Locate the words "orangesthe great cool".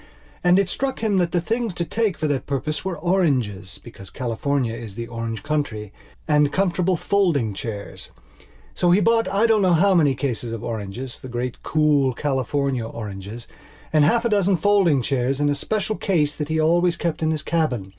10.63-12.13